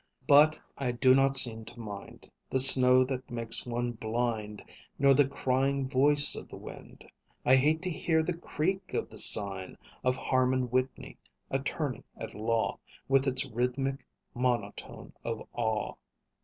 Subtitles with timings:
[0.27, 4.63] But I do not seem to mind The snow that makes one blind,
[4.97, 7.05] Nor the crying voice of the wind
[7.45, 11.19] I hate to hear the creak of the sign Of Harmon Whitney,
[11.51, 14.03] attorney at law: With its rhythmic
[14.33, 15.93] monotone of awe.